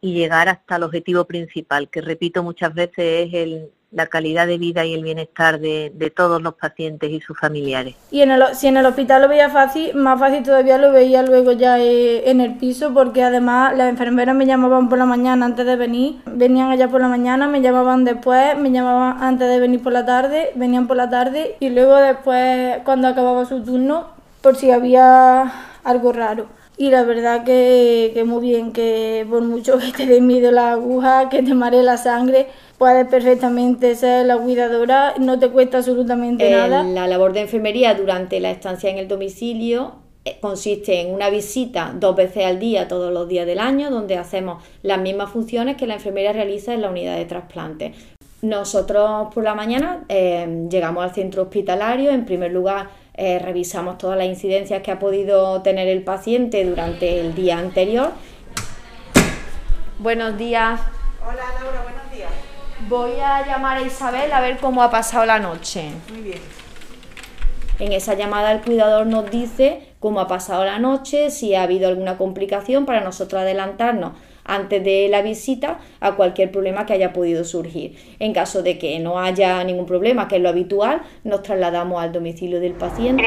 y 0.00 0.14
llegar 0.14 0.48
hasta 0.48 0.76
el 0.76 0.82
objetivo 0.84 1.26
principal, 1.26 1.88
que 1.88 2.00
repito 2.00 2.42
muchas 2.42 2.74
veces 2.74 3.28
es 3.28 3.34
el, 3.34 3.70
la 3.92 4.06
calidad 4.06 4.46
de 4.46 4.58
vida 4.58 4.84
y 4.84 4.94
el 4.94 5.02
bienestar 5.02 5.60
de, 5.60 6.12
todos 6.14 6.42
los 6.42 6.54
pacientes 6.54 7.10
y 7.10 7.20
sus 7.20 7.38
familiares. 7.38 7.94
Y 8.10 8.20
en 8.22 8.30
el, 8.30 8.42
si 8.54 8.66
en 8.66 8.76
el 8.76 8.86
hospital 8.86 9.22
lo 9.22 9.28
veía 9.28 9.50
fácil, 9.50 9.94
más 9.94 10.18
fácil 10.18 10.42
todavía 10.42 10.78
lo 10.78 10.92
veía 10.92 11.22
luego 11.22 11.52
ya 11.52 11.78
eh, 11.78 12.28
en 12.30 12.40
el 12.40 12.56
piso, 12.56 12.92
porque 12.92 13.22
además 13.22 13.76
las 13.76 13.88
enfermeras 13.88 14.34
me 14.34 14.46
llamaban 14.46 14.88
por 14.88 14.98
la 14.98 15.06
mañana 15.06 15.46
antes 15.46 15.64
de 15.64 15.76
venir, 15.76 16.20
venían 16.26 16.70
allá 16.70 16.88
por 16.88 17.00
la 17.00 17.08
mañana, 17.08 17.48
me 17.48 17.60
llamaban 17.60 18.04
después, 18.04 18.56
me 18.58 18.70
llamaban 18.70 19.22
antes 19.22 19.48
de 19.48 19.60
venir 19.60 19.82
por 19.82 19.92
la 19.92 20.04
tarde, 20.04 20.50
venían 20.54 20.86
por 20.86 20.96
la 20.96 21.08
tarde 21.08 21.56
y 21.60 21.70
luego 21.70 21.96
después 21.96 22.78
cuando 22.84 23.08
acababa 23.08 23.44
su 23.44 23.62
turno, 23.62 24.08
por 24.40 24.56
si 24.56 24.70
había 24.70 25.52
algo 25.84 26.12
raro. 26.12 26.46
Y 26.82 26.90
la 26.90 27.04
verdad 27.04 27.44
que, 27.44 28.10
que 28.12 28.24
muy 28.24 28.40
bien, 28.40 28.72
que 28.72 29.24
por 29.30 29.40
mucho 29.42 29.78
que 29.78 29.92
te 29.96 30.04
dé 30.04 30.20
miedo 30.20 30.50
la 30.50 30.72
aguja, 30.72 31.28
que 31.28 31.40
te 31.40 31.54
mare 31.54 31.80
la 31.84 31.96
sangre, 31.96 32.48
puedes 32.76 33.06
perfectamente 33.06 33.94
ser 33.94 34.26
la 34.26 34.36
cuidadora, 34.36 35.14
no 35.20 35.38
te 35.38 35.48
cuesta 35.48 35.78
absolutamente 35.78 36.50
nada. 36.50 36.82
La 36.82 37.06
labor 37.06 37.34
de 37.34 37.42
enfermería 37.42 37.94
durante 37.94 38.40
la 38.40 38.50
estancia 38.50 38.90
en 38.90 38.98
el 38.98 39.06
domicilio 39.06 39.92
eh, 40.24 40.38
consiste 40.40 41.00
en 41.00 41.14
una 41.14 41.30
visita 41.30 41.94
dos 41.94 42.16
veces 42.16 42.46
al 42.46 42.58
día, 42.58 42.88
todos 42.88 43.12
los 43.12 43.28
días 43.28 43.46
del 43.46 43.60
año, 43.60 43.88
donde 43.88 44.16
hacemos 44.16 44.60
las 44.82 45.00
mismas 45.00 45.30
funciones 45.30 45.76
que 45.76 45.86
la 45.86 45.94
enfermería 45.94 46.32
realiza 46.32 46.74
en 46.74 46.82
la 46.82 46.90
unidad 46.90 47.16
de 47.16 47.26
trasplante. 47.26 47.92
Nosotros 48.40 49.32
por 49.32 49.44
la 49.44 49.54
mañana 49.54 50.04
eh, 50.08 50.66
llegamos 50.68 51.04
al 51.04 51.14
centro 51.14 51.42
hospitalario, 51.42 52.10
en 52.10 52.24
primer 52.24 52.50
lugar 52.50 52.88
eh, 53.22 53.38
revisamos 53.38 53.98
todas 53.98 54.18
las 54.18 54.26
incidencias 54.26 54.82
que 54.82 54.90
ha 54.90 54.98
podido 54.98 55.62
tener 55.62 55.86
el 55.86 56.02
paciente 56.02 56.64
durante 56.64 57.20
el 57.20 57.36
día 57.36 57.56
anterior. 57.56 58.10
Buenos 60.00 60.36
días. 60.36 60.80
Hola 61.20 61.44
Laura, 61.54 61.82
buenos 61.84 62.10
días. 62.12 62.32
Voy 62.88 63.12
a 63.20 63.46
llamar 63.46 63.76
a 63.76 63.82
Isabel 63.82 64.32
a 64.32 64.40
ver 64.40 64.58
cómo 64.58 64.82
ha 64.82 64.90
pasado 64.90 65.24
la 65.24 65.38
noche. 65.38 65.92
Muy 66.10 66.22
bien. 66.22 66.40
En 67.78 67.92
esa 67.92 68.14
llamada 68.14 68.50
el 68.50 68.60
cuidador 68.60 69.06
nos 69.06 69.30
dice 69.30 69.86
cómo 70.00 70.18
ha 70.18 70.26
pasado 70.26 70.64
la 70.64 70.80
noche, 70.80 71.30
si 71.30 71.54
ha 71.54 71.62
habido 71.62 71.86
alguna 71.86 72.18
complicación 72.18 72.86
para 72.86 73.02
nosotros 73.02 73.42
adelantarnos 73.42 74.14
antes 74.44 74.82
de 74.84 75.08
la 75.08 75.22
visita 75.22 75.78
a 76.00 76.12
cualquier 76.12 76.50
problema 76.50 76.86
que 76.86 76.94
haya 76.94 77.12
podido 77.12 77.44
surgir. 77.44 77.96
En 78.18 78.32
caso 78.32 78.62
de 78.62 78.78
que 78.78 78.98
no 78.98 79.18
haya 79.18 79.62
ningún 79.64 79.86
problema, 79.86 80.28
que 80.28 80.36
es 80.36 80.42
lo 80.42 80.48
habitual, 80.48 81.02
nos 81.24 81.42
trasladamos 81.42 82.02
al 82.02 82.12
domicilio 82.12 82.60
del 82.60 82.74
paciente. 82.74 83.22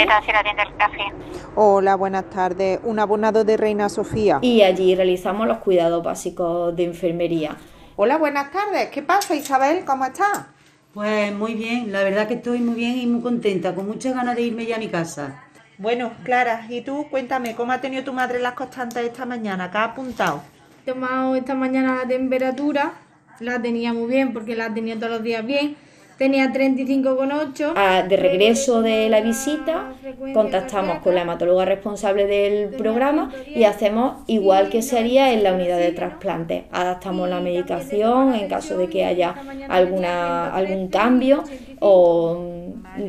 Hola, 1.55 1.95
buenas 1.95 2.29
tardes. 2.29 2.79
Un 2.83 2.99
abonado 2.99 3.43
de 3.43 3.57
Reina 3.57 3.89
Sofía. 3.89 4.39
Y 4.41 4.61
allí 4.61 4.95
realizamos 4.95 5.47
los 5.47 5.57
cuidados 5.59 6.03
básicos 6.03 6.75
de 6.75 6.85
enfermería. 6.85 7.55
Hola, 7.95 8.17
buenas 8.17 8.51
tardes. 8.51 8.89
¿Qué 8.89 9.01
pasa, 9.01 9.35
Isabel? 9.35 9.85
¿Cómo 9.85 10.05
estás? 10.05 10.47
Pues 10.93 11.33
muy 11.33 11.55
bien, 11.55 11.91
la 11.91 12.03
verdad 12.03 12.25
que 12.25 12.35
estoy 12.35 12.59
muy 12.59 12.75
bien 12.75 12.97
y 12.97 13.05
muy 13.05 13.21
contenta, 13.21 13.75
con 13.75 13.85
muchas 13.85 14.15
ganas 14.15 14.33
de 14.37 14.43
irme 14.43 14.65
ya 14.65 14.77
a 14.77 14.79
mi 14.79 14.87
casa. 14.87 15.43
Bueno, 15.77 16.11
Clara, 16.23 16.67
y 16.69 16.81
tú 16.81 17.07
cuéntame, 17.09 17.53
¿cómo 17.53 17.73
ha 17.73 17.81
tenido 17.81 18.05
tu 18.05 18.13
madre 18.13 18.39
las 18.39 18.53
constantes 18.53 19.03
esta 19.03 19.25
mañana? 19.25 19.69
¿Qué 19.69 19.77
ha 19.77 19.83
apuntado? 19.83 20.41
Tomado 20.85 21.35
esta 21.35 21.55
mañana 21.55 21.95
la 21.95 22.07
temperatura, 22.07 22.93
la 23.39 23.59
tenía 23.59 23.91
muy 23.91 24.07
bien 24.07 24.33
porque 24.33 24.55
la 24.55 24.73
tenía 24.73 24.95
todos 24.95 25.13
los 25.13 25.23
días 25.23 25.43
bien 25.45 25.75
Tenía 26.17 26.53
35,8. 26.53 27.73
Ah, 27.75 28.03
de 28.07 28.15
regreso 28.15 28.81
de 28.81 29.09
la 29.09 29.19
visita, 29.19 29.93
contactamos 30.33 30.99
con 30.99 31.13
la 31.13 31.23
hematóloga 31.23 31.65
responsable 31.65 32.25
del 32.25 32.69
programa 32.69 33.33
y 33.53 33.65
hacemos 33.65 34.23
igual 34.27 34.69
que 34.69 34.81
se 34.81 34.97
haría 34.97 35.33
en 35.33 35.43
la 35.43 35.53
unidad 35.53 35.77
de 35.77 35.91
trasplante. 35.91 36.67
Adaptamos 36.71 37.27
la 37.27 37.41
medicación 37.41 38.33
en 38.33 38.47
caso 38.47 38.77
de 38.77 38.87
que 38.87 39.03
haya 39.03 39.35
alguna, 39.67 40.55
algún 40.55 40.87
cambio 40.87 41.43
o 41.81 42.55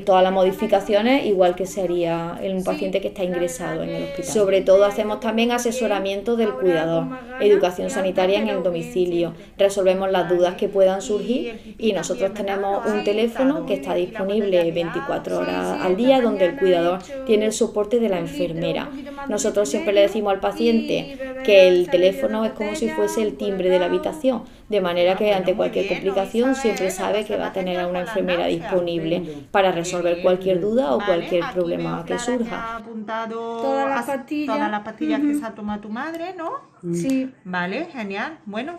todas 0.05 0.23
las 0.23 0.33
modificaciones 0.33 1.25
igual 1.27 1.55
que 1.55 1.67
se 1.67 1.83
haría 1.83 2.39
en 2.41 2.57
un 2.57 2.65
paciente 2.65 3.01
que 3.01 3.09
está 3.09 3.23
ingresado 3.23 3.83
en 3.83 3.91
el 3.91 4.03
hospital. 4.05 4.25
Sobre 4.25 4.61
todo 4.63 4.85
hacemos 4.85 5.21
también 5.21 5.53
asesoramiento 5.53 6.37
del 6.37 6.53
cuidador, 6.53 7.07
educación 7.41 7.91
sanitaria 7.91 8.41
en 8.41 8.49
el 8.49 8.63
domicilio, 8.63 9.35
resolvemos 9.57 10.11
las 10.11 10.29
dudas 10.29 10.57
que 10.57 10.69
puedan 10.69 11.03
surgir 11.03 11.77
y 11.79 11.93
nosotros 11.93 12.35
tenemos 12.35 12.85
un 12.87 12.96
teléfono 13.05 13.67
que 13.67 13.75
está 13.75 13.95
disponible 13.95 14.71
24 14.73 15.39
horas 15.39 15.81
al 15.83 15.97
día 15.97 16.21
donde 16.21 16.47
el 16.47 16.57
cuidador 16.57 17.01
tiene 17.27 17.47
el 17.47 17.53
soporte 17.53 17.99
de 17.99 18.09
la 18.09 18.19
enfermera. 18.19 18.89
Nosotros 19.29 19.69
siempre 19.69 19.93
le 19.93 20.03
decimos 20.03 20.33
al 20.33 20.41
paciente 20.41 21.19
que 21.45 21.69
el 21.69 21.89
teléfono 21.91 22.45
es 22.45 22.53
como 22.53 22.75
si 22.75 22.89
fuese 22.89 23.23
el 23.23 23.37
timbre 23.37 23.71
de 23.71 23.79
la 23.79 23.87
habitación, 23.87 24.43
de 24.69 24.81
manera 24.81 25.17
que 25.17 25.33
ante 25.33 25.55
cualquier 25.55 25.89
complicación 25.89 26.55
siempre 26.55 26.91
sabe 26.91 27.25
que 27.25 27.37
va 27.37 27.49
a 27.49 27.53
tener 27.53 27.79
a 27.81 27.87
una 27.87 28.01
enfermera 28.01 28.47
disponible 28.47 29.23
para 29.51 29.73
resolver 29.73 30.23
cualquier 30.23 30.61
duda 30.61 30.95
o 30.95 31.05
cualquier 31.05 31.45
problema 31.53 32.05
que 32.05 32.19
surja. 32.19 32.83
Todas 33.29 33.89
las 33.89 34.07
pastillas, 34.07 34.57
todas 34.57 34.71
las 34.71 34.83
pastillas 34.83 35.21
que 35.21 35.35
se 35.35 35.45
ha 35.45 35.55
tomado 35.55 35.81
tu 35.81 35.89
madre, 35.89 36.35
¿no? 36.37 36.53
Sí. 36.95 37.31
Vale, 37.45 37.87
genial. 37.93 38.39
Bueno, 38.45 38.79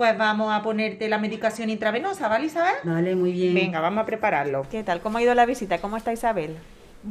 pues 0.00 0.16
vamos 0.16 0.50
a 0.50 0.62
ponerte 0.62 1.10
la 1.10 1.18
medicación 1.18 1.68
intravenosa, 1.68 2.26
¿vale 2.26 2.46
Isabel? 2.46 2.72
Vale, 2.84 3.14
muy 3.14 3.32
bien. 3.32 3.54
Venga, 3.54 3.80
vamos 3.80 4.00
a 4.00 4.06
prepararlo. 4.06 4.64
¿Qué 4.70 4.82
tal? 4.82 5.02
¿Cómo 5.02 5.18
ha 5.18 5.22
ido 5.22 5.34
la 5.34 5.44
visita? 5.44 5.76
¿Cómo 5.76 5.98
está 5.98 6.10
Isabel? 6.10 6.56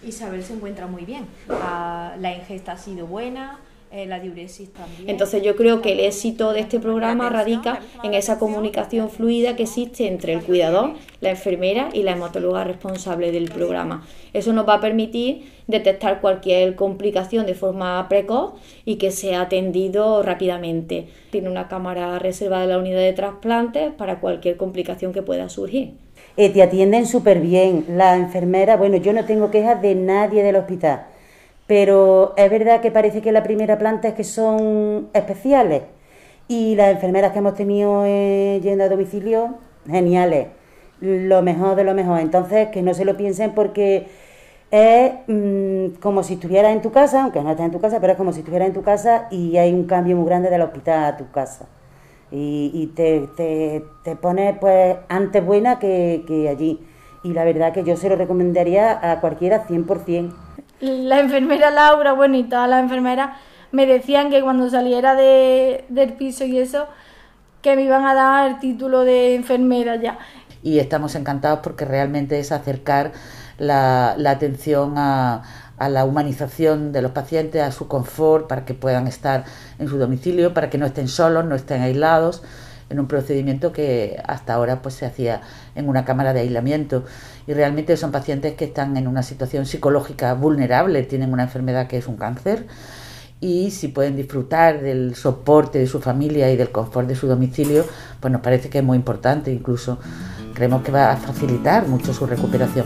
Isabel 0.03 0.41
se 0.43 0.53
encuentra 0.53 0.88
muy 0.88 1.05
bien. 1.05 1.27
Ah, 1.51 2.15
la 2.17 2.34
ingesta 2.34 2.72
ha 2.72 2.77
sido 2.79 3.05
buena, 3.05 3.60
eh, 3.91 4.05
la 4.05 4.19
diuresis 4.19 4.72
también. 4.72 5.10
Entonces 5.10 5.41
yo 5.41 5.55
creo 5.55 5.81
que 5.81 5.93
el 5.93 6.00
éxito 6.01 6.53
de 6.53 6.60
este 6.60 6.79
programa 6.79 7.27
radica 7.29 7.79
en 8.03 8.13
esa 8.13 8.38
comunicación 8.38 9.10
fluida 9.10 9.55
que 9.55 9.63
existe 9.63 10.08
entre 10.08 10.34
el 10.34 10.43
cuidador, 10.43 10.91
la 11.22 11.31
enfermera 11.31 11.89
y 11.91 12.03
la 12.03 12.12
hematóloga 12.12 12.63
responsable 12.63 13.31
del 13.31 13.50
programa. 13.50 14.05
Eso 14.31 14.53
nos 14.53 14.67
va 14.67 14.75
a 14.75 14.79
permitir 14.79 15.43
detectar 15.65 16.22
cualquier 16.22 16.75
complicación 16.75 17.48
de 17.48 17.55
forma 17.55 18.08
precoz 18.10 18.53
y 18.86 18.98
que 18.98 19.10
sea 19.10 19.41
atendido 19.41 20.22
rápidamente. 20.22 21.08
Tiene 21.31 21.50
una 21.50 21.67
cámara 21.67 22.19
reservada 22.19 22.65
en 22.65 22.69
la 22.69 22.77
unidad 22.77 23.00
de 23.00 23.13
trasplantes 23.13 23.91
para 23.93 24.19
cualquier 24.19 24.58
complicación 24.58 25.13
que 25.13 25.24
pueda 25.24 25.50
surgir. 25.50 25.93
Eh, 26.38 26.50
te 26.50 26.62
atienden 26.62 27.08
súper 27.08 27.39
bien. 27.39 27.86
La 27.89 28.15
enfermera, 28.15 28.77
bueno, 28.77 28.98
yo 28.98 29.13
no 29.13 29.25
tengo 29.25 29.50
quejas 29.50 29.81
de 29.81 29.96
nadie 29.96 30.43
del 30.43 30.58
hospital 30.58 31.08
pero 31.69 32.33
es 32.35 32.49
verdad 32.49 32.81
que 32.81 32.89
parece 32.89 33.21
que 33.21 33.31
la 33.31 33.43
primera 33.43 33.77
planta 33.77 34.07
es 34.07 34.13
que 34.15 34.23
son 34.23 35.09
especiales 35.13 35.83
y 36.47 36.73
las 36.73 36.89
enfermeras 36.95 37.31
que 37.31 37.38
hemos 37.38 37.53
tenido 37.53 38.05
eh, 38.07 38.59
yendo 38.63 38.85
a 38.85 38.89
domicilio, 38.89 39.53
geniales, 39.85 40.47
lo 40.99 41.43
mejor 41.43 41.75
de 41.75 41.83
lo 41.83 41.93
mejor. 41.93 42.21
Entonces, 42.21 42.69
que 42.69 42.81
no 42.81 42.95
se 42.95 43.05
lo 43.05 43.15
piensen 43.17 43.51
porque 43.51 44.07
es 44.71 45.11
mm, 45.27 45.99
como 46.01 46.23
si 46.23 46.33
estuvieras 46.33 46.71
en 46.71 46.81
tu 46.81 46.91
casa, 46.91 47.21
aunque 47.21 47.39
no 47.43 47.51
estés 47.51 47.67
en 47.67 47.71
tu 47.71 47.79
casa, 47.79 47.99
pero 48.01 48.13
es 48.13 48.17
como 48.17 48.33
si 48.33 48.39
estuvieras 48.39 48.69
en 48.69 48.73
tu 48.73 48.81
casa 48.81 49.27
y 49.29 49.57
hay 49.57 49.71
un 49.71 49.83
cambio 49.83 50.15
muy 50.15 50.25
grande 50.25 50.49
del 50.49 50.63
hospital 50.63 51.03
a 51.03 51.17
tu 51.17 51.29
casa. 51.29 51.67
Y, 52.31 52.93
te, 52.95 53.27
te, 53.38 53.85
te 54.03 54.15
pones 54.15 54.57
pues 54.59 54.97
antes 55.07 55.45
buena 55.45 55.77
que, 55.77 56.23
que 56.27 56.49
allí. 56.49 56.79
Y 57.23 57.33
la 57.33 57.43
verdad 57.43 57.73
que 57.73 57.83
yo 57.83 57.95
se 57.95 58.09
lo 58.09 58.15
recomendaría 58.15 59.11
a 59.11 59.21
cualquiera 59.21 59.67
100% 59.67 60.49
la 60.79 61.19
enfermera 61.19 61.71
Laura, 61.71 62.13
bueno, 62.13 62.38
y 62.38 62.43
todas 62.43 62.69
las 62.69 62.81
enfermeras 62.81 63.38
me 63.71 63.86
decían 63.86 64.29
que 64.29 64.41
cuando 64.41 64.69
saliera 64.69 65.15
de, 65.15 65.86
del 65.89 66.13
piso 66.13 66.45
y 66.45 66.57
eso, 66.57 66.88
que 67.62 67.75
me 67.75 67.83
iban 67.83 68.05
a 68.05 68.13
dar 68.13 68.50
el 68.50 68.59
título 68.59 69.01
de 69.01 69.36
enfermera 69.36 69.95
ya. 69.98 70.17
Y 70.63 70.79
estamos 70.79 71.15
encantados 71.15 71.59
porque 71.62 71.86
realmente 71.86 72.39
es 72.39 72.51
acercar 72.51 73.12
la, 73.57 74.15
la 74.17 74.31
atención 74.31 74.98
a, 74.98 75.43
a 75.77 75.89
la 75.89 76.05
humanización 76.05 76.91
de 76.91 77.01
los 77.01 77.12
pacientes, 77.12 77.62
a 77.62 77.71
su 77.71 77.88
confort, 77.88 78.48
para 78.48 78.65
que 78.65 78.74
puedan 78.74 79.07
estar 79.07 79.45
en 79.77 79.88
su 79.88 79.98
domicilio, 79.98 80.53
para 80.53 80.69
que 80.69 80.77
no 80.77 80.86
estén 80.86 81.07
solos, 81.07 81.45
no 81.45 81.55
estén 81.55 81.81
aislados 81.81 82.43
en 82.89 83.00
un 83.00 83.08
procedimiento 83.08 83.72
que 83.72 84.22
hasta 84.25 84.53
ahora 84.53 84.81
pues 84.81 84.96
se 84.96 85.05
hacía 85.05 85.41
en 85.75 85.88
una 85.88 86.05
cámara 86.05 86.34
de 86.34 86.41
aislamiento 86.41 87.05
y 87.48 87.53
realmente 87.53 87.98
son 87.98 88.12
pacientes 88.12 88.55
que 88.55 88.65
están 88.65 88.98
en 88.98 89.08
una 89.08 89.24
situación 89.24 89.65
psicológica 89.65 90.34
vulnerable, 90.34 91.03
tienen 91.03 91.31
una 91.34 91.43
enfermedad 91.43 91.88
que 91.88 91.98
es 91.98 92.08
un 92.08 92.17
cáncer 92.17 92.65
y 93.41 93.72
si 93.72 93.88
pueden 93.88 94.15
disfrutar 94.15 94.81
del 94.81 95.15
soporte 95.15 95.79
de 95.79 95.88
su 95.88 96.01
familia 96.01 96.51
y 96.51 96.58
del 96.58 96.72
confort 96.72 97.08
de 97.08 97.15
su 97.15 97.27
domicilio, 97.27 97.86
pues 98.19 98.31
nos 98.31 98.41
parece 98.41 98.69
que 98.69 98.79
es 98.79 98.84
muy 98.84 98.98
importante, 98.98 99.51
incluso 99.51 100.00
creemos 100.53 100.84
que 100.84 100.91
va 100.91 101.12
a 101.12 101.17
facilitar 101.17 101.88
mucho 101.88 102.13
su 102.13 102.25
recuperación. 102.25 102.86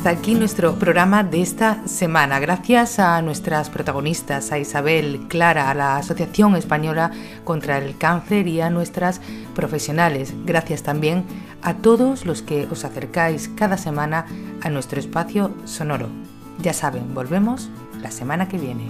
Hasta 0.00 0.18
aquí 0.18 0.34
nuestro 0.34 0.76
programa 0.76 1.22
de 1.24 1.42
esta 1.42 1.86
semana. 1.86 2.40
Gracias 2.40 2.98
a 2.98 3.20
nuestras 3.20 3.68
protagonistas, 3.68 4.50
a 4.50 4.58
Isabel, 4.58 5.26
Clara, 5.28 5.70
a 5.70 5.74
la 5.74 5.98
Asociación 5.98 6.56
Española 6.56 7.10
contra 7.44 7.76
el 7.76 7.98
Cáncer 7.98 8.48
y 8.48 8.62
a 8.62 8.70
nuestras 8.70 9.20
profesionales. 9.54 10.32
Gracias 10.46 10.82
también 10.82 11.26
a 11.60 11.74
todos 11.74 12.24
los 12.24 12.40
que 12.40 12.66
os 12.70 12.86
acercáis 12.86 13.50
cada 13.50 13.76
semana 13.76 14.24
a 14.62 14.70
nuestro 14.70 14.98
espacio 14.98 15.54
sonoro. 15.66 16.08
Ya 16.62 16.72
saben, 16.72 17.12
volvemos 17.12 17.68
la 18.00 18.10
semana 18.10 18.48
que 18.48 18.56
viene. 18.56 18.88